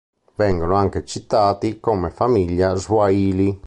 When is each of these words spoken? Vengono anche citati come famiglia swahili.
Vengono 0.33 0.73
anche 0.77 1.05
citati 1.05 1.79
come 1.79 2.09
famiglia 2.09 2.73
swahili. 2.73 3.55